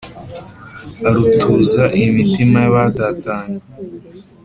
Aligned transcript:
Arutuza 1.07 1.83
imitima 2.05 2.57
y'abatatanye 2.63 3.61